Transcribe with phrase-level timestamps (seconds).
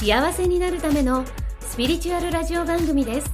[0.00, 1.26] 幸せになるための
[1.60, 3.30] スピリチュアルラジオ番組です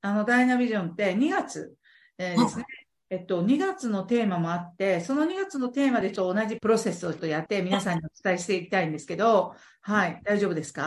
[0.00, 1.74] あの、ダイナビジョンって2月、
[2.16, 2.64] えーですね。
[3.10, 10.82] えっと、2月のテーマもあって、その2月のテーマでちょっと同じプロセスをやって皆さんにお伝えしていきたいんですけど、はい、大丈夫ですか？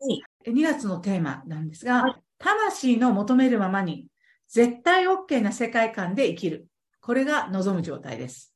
[0.00, 0.22] はい。
[0.50, 4.08] 2月のテーマなんですが、はい魂の求めるままに、
[4.48, 6.66] 絶対 OK な世界観で生きる。
[7.00, 8.51] これが望む状態です。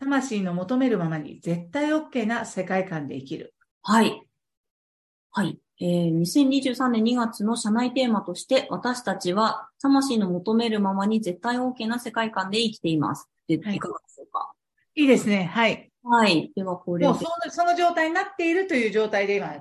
[0.00, 3.54] 魂の求めるままに、絶対 OK な世界観で生きる。
[3.82, 4.22] はい。
[5.30, 5.58] はい。
[5.80, 13.28] えー、2023年2月の社内テーマとして、私たちは魂の求めるままに絶対 OK な世界観で生きています。
[13.48, 14.52] で、はいいかがでしょうか？
[14.94, 15.44] いいですね。
[15.44, 15.90] はい。
[16.04, 16.52] はい。
[16.54, 19.56] では、これでもうそのその状態になっているという状態で今、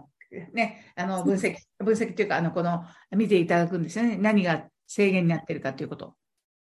[0.54, 4.18] ね、あの分析、分析っていうか、あの、この、見ていただくんですよね。
[4.18, 6.16] 何が制限になっているかということ。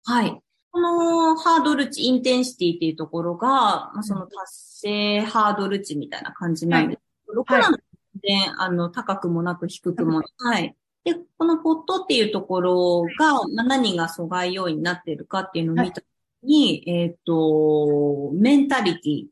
[0.05, 0.41] はい。
[0.75, 7.81] このハードル値、インテンシティっていうところが、まあ、その達成ハードル値みたいな感じなんですけど、はい6なので、
[8.57, 10.27] あの、高くもなく低くもない。
[10.37, 10.75] はい。
[11.05, 16.07] で、このポットっていうところが、まあ、何が阻害要因になっているかっていうのを見たと
[16.41, 19.29] きに、えっ、と、メンタリティっ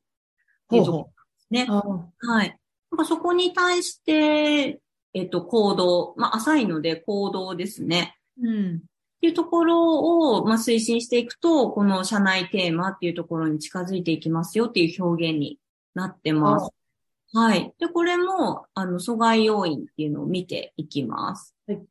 [0.70, 1.66] ていうところですね。
[1.66, 2.58] ほはい。
[2.90, 4.80] なんかそこに対して、
[5.14, 8.18] えっ、と、行動、まあ、浅いので行動ですね。
[8.42, 8.48] う。
[8.48, 8.84] うん。
[9.24, 15.60] っていうところを、まあ、推進していくと、この社内テーマっていうところに近づいていきますよっていう表現に
[15.94, 16.70] なってます。
[17.32, 17.72] はい。
[17.80, 21.56] で、これも、あの、阻害要因っていうのを見ていきます。
[21.68, 21.82] はい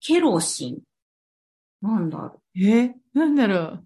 [0.00, 0.78] ケロシン。
[1.82, 2.94] なんだろえ？
[3.14, 3.84] なんだろう。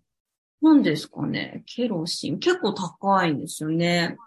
[0.61, 0.69] う。
[0.69, 2.39] 何ですかねケロシン。
[2.39, 4.19] 結構高いんですよね。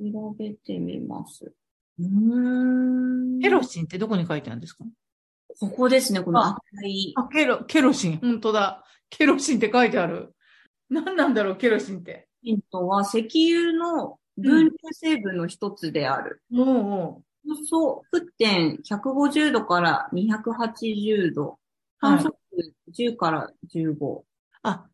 [0.00, 1.52] 調べてみます。
[1.98, 2.06] うー
[3.36, 3.40] ん。
[3.40, 4.82] ケロシンってどこに書いてあるんですか？
[5.60, 7.12] ここですね、この赤い。
[7.16, 8.18] あ、ケロ、ケロシン。
[8.18, 8.84] 本当だ。
[9.10, 10.34] ケロシンって書いてある。
[10.88, 12.28] 何なんだろう、ケロシンって。
[12.42, 16.42] ヒントは石油の分流成分の一つである。
[16.50, 16.66] もう
[17.48, 21.48] もそう、沸点150度から280度。
[21.50, 21.58] はい
[22.00, 22.34] 観測
[22.96, 24.18] 10から15。
[24.20, 24.24] う。
[24.62, 24.86] あ、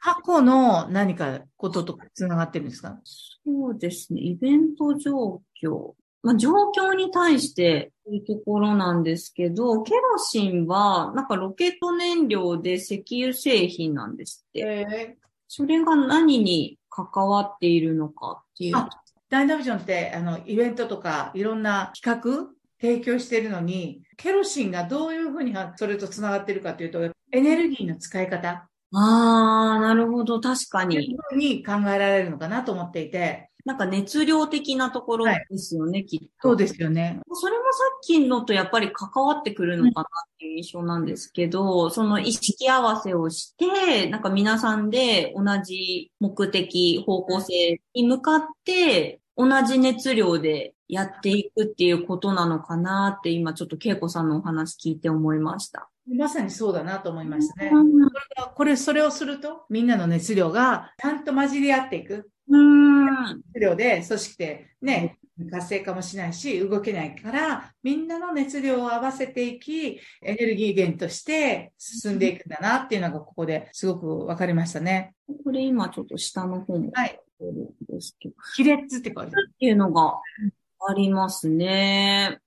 [0.00, 3.00] 過去の何かこととつながってるんですか？
[3.44, 4.20] そうですね。
[4.20, 5.94] イベント状況。
[6.24, 14.60] まあ、状況に対してというところなんですけど、ケロシンは、なんかロケット燃料で石油製品なんですって。
[14.60, 15.16] え
[15.48, 18.76] それが何に関わっているのかっていう。
[18.76, 18.88] あ
[19.28, 22.48] ダイナビジョンって、あの、イベントとか、いろんな企画、
[22.80, 27.02] 提供しているのに、ケロシンがどういうふうにそれとつながっているかというと、
[27.32, 30.40] エネルギーの使い方あー、なるほど。
[30.40, 31.16] 確かというに。
[31.30, 36.50] ふうに考えられるのかなと思っていて、なんか熱量的なところはいですよね、きっと。
[36.50, 37.20] そうですよね。
[37.32, 40.06] それもさっきのとやっぱり関わってくるのかなっ
[40.38, 55.88] ていう印象なんですけど、その意識合わせをして、なんか皆さんで同じ目的、方向性に向かって、同じ熱量でやっていくっていうことなのかなって今ちょっと恵子さんのお話聞いて思いました。
[56.06, 57.70] まさにそうだなと思いましたね。
[58.54, 62.30] これ、それをすると、みんなの熱量がちゃんと混じり合っていく。
[62.48, 63.42] うん。
[63.54, 65.18] 熱量で組織でね、
[65.50, 75.14] 活性化もしないし、動けないから、みんなの熱量を合わせていき、エネルギー源として進んでいくんだなっていうのがここですごく分かりましたね。
[75.44, 77.20] これ今ちょっと下の方もはい。
[77.88, 78.34] ですけど。
[78.56, 79.50] 亀裂って書いてある。
[79.52, 80.20] っていうのが
[80.88, 82.38] ありますね。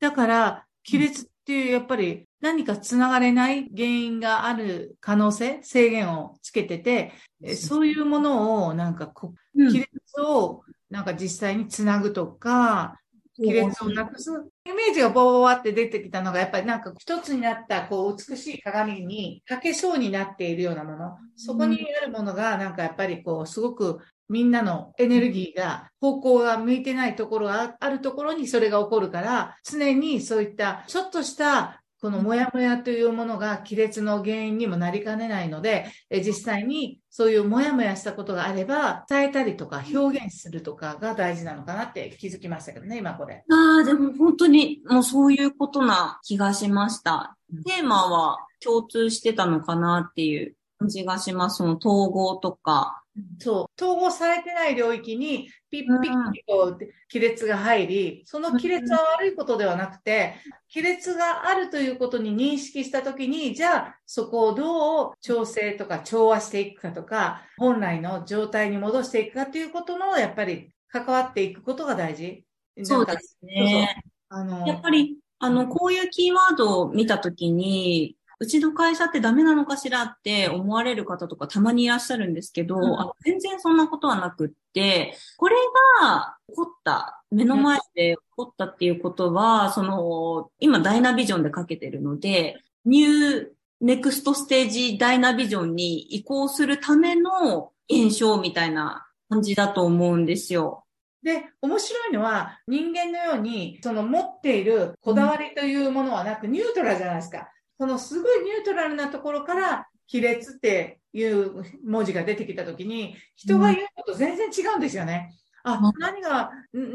[0.00, 7.12] だから、亀裂っていう、やっぱり何かつながれない原因がある可能性、制限をつけてて、
[7.42, 13.00] えそういうものをなんかこうん亀裂をなんか実際につなぐとか、
[13.36, 14.30] 亀裂をなくす。
[14.64, 21.16] イメージがボワボワって出てきたのが、やっぱりなんか一つになった、こう、美しい鏡にかけそうになっているようなもの。
[21.36, 43.44] そこにあるものが、なんかやっぱりこう、すごくみんなのエネルギーが、方向が向いてないところがあるところにそれが起こるから、常にそういった、ちょっとした、このモヤモヤというものが亀裂の原因にもなりかねないので、実際にそういうモヤモヤしたことがあれば、伝えたりとか表現するとかが大事なのかなって気づきましたけどね、今これ。
[43.50, 47.36] ああ、でも本当にもうそういうことな気がしました。
[47.64, 51.56] テーマは共通してたのかなっていう感じがします。
[51.56, 53.02] その統合とか、
[53.38, 56.78] そう、統合されてない領域にピッピッピと
[57.12, 60.34] 亀裂が入り、その亀裂は悪いことではなくて、
[60.72, 72.44] 亀裂があるということに認識したときに、じゃあそこをどう調整とか調和していくかとか、本来の状態に戻していくかということの、やっぱり関わっていくことが大事。
[72.82, 74.02] そうですね。
[74.28, 85.56] あのやっぱり、あの、こういうキーワードを見たときに、うちの会社ってダメなのかしらって思われる方とかたまにいらっしゃるんですけど、うん、あ全然そんなことはなくって、これ
[86.00, 93.48] が起こった、目の前で起こったっていうことは、その、今ダイナビジョンでかけてるので、ニュー
[93.80, 100.84] ネクストステージダイナビジョンに移行するための現象みたいな感じだと思うんですよ。
[101.22, 107.48] で、面白いのは、人間のように、その持っているこだわりというものはなく、ニュートラルじゃないですか。
[107.78, 115.34] そのすごいニュートラルなところから、亀裂っていう文字が出てきたときに、人が言うこと全然違うんですよね。
[115.64, 116.52] あ、何が、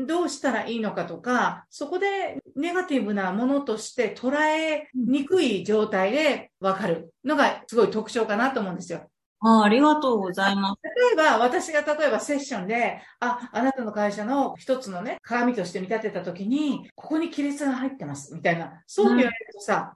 [0.07, 9.09] どうしたらいいのかとか、そこでネガティブなものとして捉えにくい状態でわかるのがすごい特徴かなと思うんですよ。
[9.43, 10.81] あありがとうございます。
[10.83, 18.83] 例えば、私が例えばセッションで、あ、あなたの会社の一つのね、鏡として見立てたときに、ここに亀裂が入ってます、みたいな。
[18.85, 19.95] そう言われるとさ、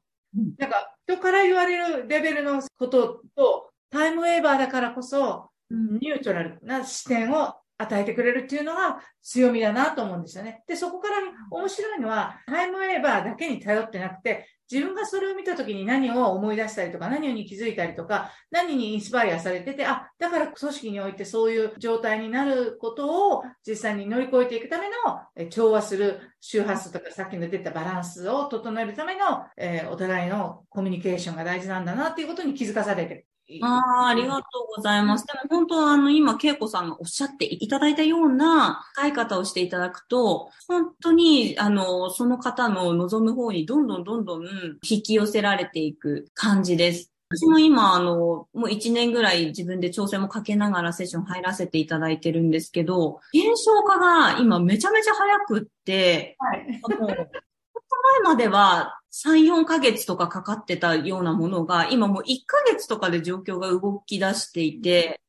[0.58, 10.64] なんか、人から言われるレベルのことと、タイムウェーバーだからこそ、ニュートラルな視点を与えてくれるっていうのが強みだなと思うんですよね。
[10.68, 11.18] で、そこから
[11.52, 33.26] 面白いのは、タイムウェーバーだけに頼ってなくて、自分がそれを見たときに何を思い出したりとか、何に気づいたりとか、何にインスパイアされてて、あ、だから組織においてそういう状態になることを実際に乗り越えていくための調和する周波数とかさっきの出たバランスを整えるための、えー、お互いのコミュニケーションが大事なんだなっていうことに気づかされて
[33.62, 35.26] ああ、ありがとうございます。
[35.26, 44.46] でも本当あの、今、恵子さんがおっしゃっていただいたような使い方をしていただくと、本当に、あの、その方の望む方にどんどんどんどん
[44.82, 47.12] 引き寄せられていく感じです。
[47.30, 65.22] 私も今、あの、もう一年ぐらい自分で調整もかけながらセッション入らせていただいてるんですけど、現象化が今めちゃめちゃ早くって、はい、もう、前までは3、4ヶ月とかかかってたようなものが、今もう1ヶ月とかで状況が動き出していて、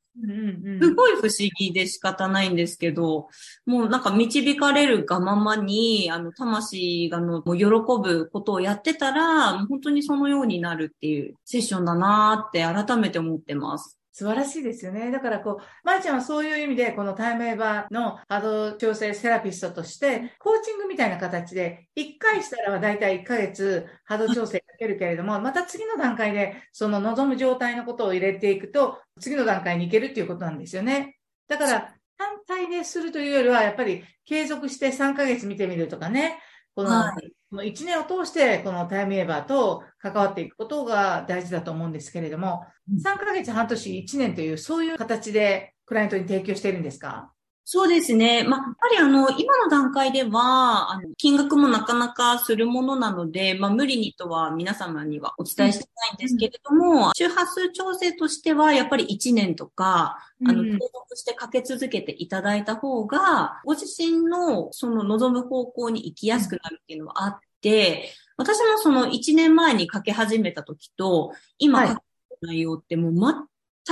[0.80, 3.28] すごい不思議で仕方ないんですけど、
[3.64, 13.98] もうなんか導かれるがままに、あの、魂がの、もう喜ぶことをやってたら、本当にそのようになるっていうセッションだなーって改めて思ってます。
[14.16, 15.10] 素晴らしいですよね。
[15.10, 31.18] だからこう、まいちゃんはそういう意味で、このタイムエバーの波動調整セラピストとして、コーチングみたいな形で、1回したらだいたい1ヶ月波動調整かけるけれども、また次の段階で、その望む状態のことを入れていくと、次の段階に行けるっていうことなんですよね。
[31.46, 36.38] だから、単体でするというよりは、やっぱり継続して3ヶ月見てみるとかね、
[36.76, 42.64] この、はい、この1年を通して、このタイムエーバーと関わっていくことが大事だと思うんですけれども、
[43.02, 47.32] 3ヶ月、半年、1年という、そういう形でクライアントに提供しているんですか？
[47.68, 48.44] そうですね。
[48.44, 60.16] まあ、やっぱりあの、今の段階では、あの、金額もなかなかするものなので、まあ、無理にとは皆様にはお伝えしてないんですけれども、うん、周波数調整としては、やっぱり1年とか、
[60.46, 73.48] あの、継続してかけ続けていただいた方が、ご自身のその望む方向に行きやすくなるっていうのはあって、私もその1年前にかけ始めた時と、今かける内容ってもう全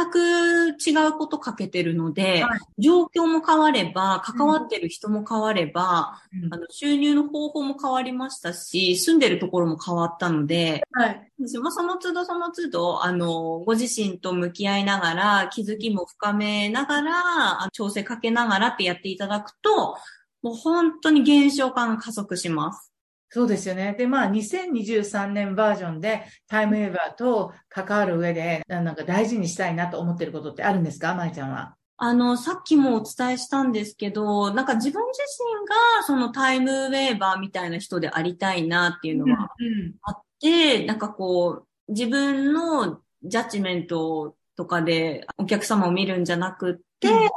[0.07, 19.97] く違うことかけてるので、はい、状況も変われば、関わってる人も変われば、うん、あの収入の方法も変わりましたし、住んでるところも変わったので、はい、まあ、その都度その都度、あの、ご自身と向き合いながら、気づきも深めながら、調整かけながらってやっていただくと、
[20.43, 22.94] もう本当に減少感が加速します。
[23.35, 23.97] そうですよね。
[23.99, 31.17] で、まあ、2023年バージョンでタイムエーバーと関わる上で、なんか大事にしたいなと思ってることってあるんですか？
[31.17, 31.75] まいちゃんは。
[31.97, 35.67] あの、さっきもお伝えしたんですけど、なんか自分自身
[35.99, 39.51] がそのタイムウェーバーみたいな人でありたいなっていうのは
[40.03, 47.29] あって、うんうん、なんかこう、自分のジャッジメントとかでお客様を見るんじゃなくって、うん、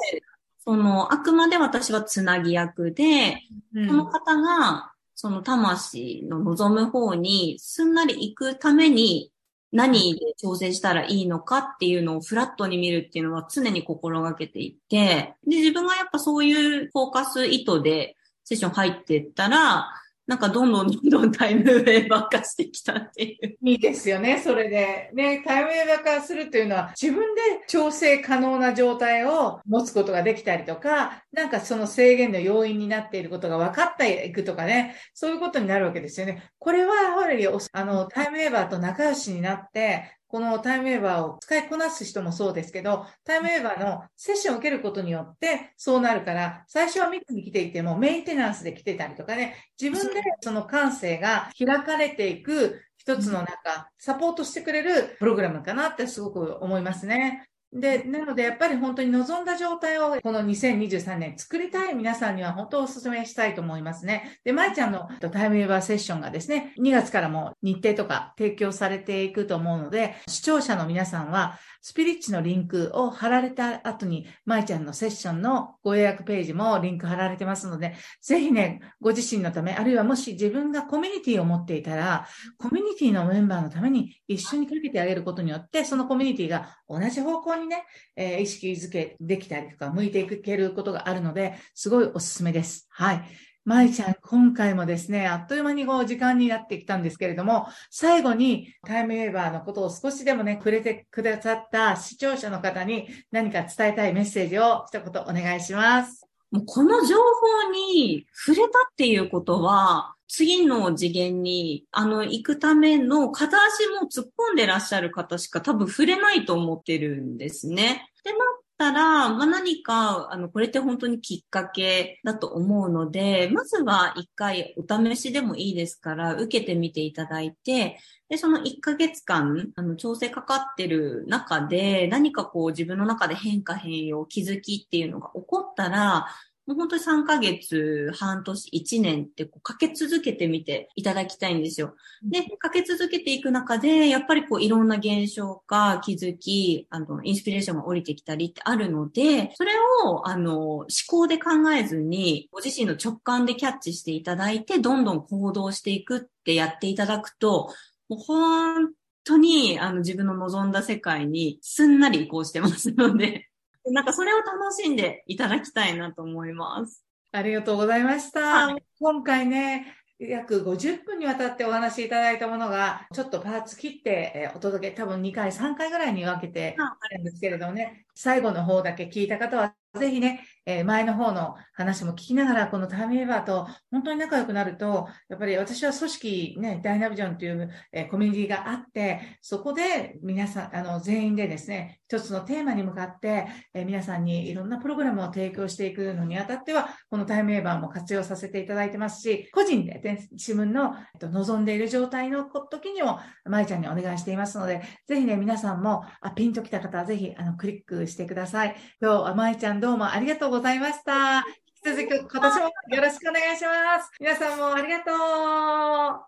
[0.63, 3.42] その、あくまで私はつなぎ役で、
[3.74, 9.32] うん、その方がその魂の望む方にすんなり行くために
[9.72, 19.90] 何で調整したらいいのかっていうのをフラットに見るっていうのは常に心がけていて、で、自分がやっぱそういうフォーカス意図でセッション入ってったら、
[20.27, 23.57] なんかどんどんどんどんタイムウェーバー化してきたっていう。
[23.63, 25.10] いいですよね、それで。
[25.13, 36.43] ね、タイムウェーバー化するというのは、自分で調整可能な状態を持つことができたりとか、なんかその制限の要因になっていることが分かっていくとかね、そういうことになるわけですよね。
[36.60, 57.48] これは、やはり、あの、タイムウェーバーと仲良しになって、このタイムウェーバーを使いこなす人もそうですけど、タイムウェーバーのセッションを受けることによってそうなるから、最初は密に来ていてもメンテナンスで来てたりとかね、自分でその感性が開かれていく一つの中、サポートしてくれるプログラムかなってすごく思いますね。
[57.74, 64.40] で、なのでやっぱり本当に望んだ状態をこの2023年作りたい皆さんには本当お勧めしたいと思いますね。
[64.46, 82.27] で、舞ちゃんのタイムウェーバーセッションがですね、2月からも日程とか提供されていくと思うので、視聴者の皆さんはスピリッチのリンクを貼られた後に、舞ちゃんのセッションのご予約ページもリンク貼られてますので、ぜひね、ご自身のため、あるいはもし自分がコミュニティを持っていたら、
[82.58, 87.86] コミュニティのメンバーのために一緒にかけてあげることによって、そのコミュニティが同じ方向にね、
[88.17, 92.89] えー、意識づけできたりとか、向いていけることがあるので、すごいおすすめです。
[92.89, 93.24] はい。
[93.68, 106.26] まいちゃん、今回もですね、あっという間にこう時間になってきたんですけれども、最後にタイムウェーバーのことを少しでもね、くれてくださった視聴者の方に何か伝えたいメッセージを一言お願いします。
[106.50, 118.08] もうこの情報に触れたっていうことは、次の次元に、あの、行くための片足も突っ込んでらっしゃる方しか多分触れないと思ってるんですね。
[118.20, 118.38] ってな
[118.77, 136.27] たら、まあ、何か、あの、これって本当にきっかけだと思うので、まずは一回お試しでもいいですから、受けてみていただいて、で、その1ヶ月間、あの、調整かかってる中で、何かこう自分の中で変化変容、気づきっていうのが起こったら、
[136.68, 141.96] もう本当に3ヶ月、半年、1年ってこうかけ続けてみていただきたいんですよ。
[142.22, 149.72] で、かけ続けていく中で、やっぱりこういろんな現象か気づき、あの、インスピレーションが降りてきたりってあるので、それ
[150.04, 157.74] を、あの、思考で考えずに、ご自身の直感でキャッチしていただいて、どんどん行動していくってやっていただくと、
[158.10, 158.92] もう本
[159.24, 163.48] 当に、あの、自分の望んだ世界にすんなり移行してますので、
[163.91, 167.03] なんかそれを楽しんでいただきたいなと思います。
[167.32, 168.67] ありがとうございました。
[168.67, 208.76] はい、今回ね、約50分にわたってお話しいただいたものが、ちょっとパーツ切って、えお届け、多分2回、3回ぐらいに分けてあるんですけれどもね、最後の方だけ聞いた方は、ぜひね、えー、前の方の話も聞きながら、このタイムウェーバーと本当に仲良くなると、やっぱり私は組織、ね、ダイナビジョンという、えー、コミュニティがあって、そこで皆さん、あの、全員でですね、一つのテーマに向かって、えー、皆さんにいろんなプログラムを提供していくのにあたっては、このタイムウェーバーも活用させていただいてますし、個人で、ね、自分の、えっと、望んでいる状態の時にも、まいちゃんにお願いしていますので、ぜひね、皆さんも、あピンときた方はぜひ、あの、クリックしてください。
[209.02, 211.46] 今日はまいちゃんどうもありがとうございました。
[211.86, 212.72] 引き続き今年もよ
[213.02, 214.10] ろしくお願いします。
[214.20, 215.14] 皆さんもありがとう。
[215.16, 216.26] あ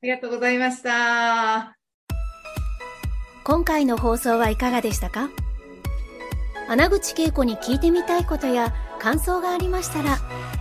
[0.00, 1.76] りがとうございました。
[3.44, 5.28] 今回の放送はいかがでしたか？
[6.68, 10.16] 穴口恵子に聞いてみたいことや感想がありましたら、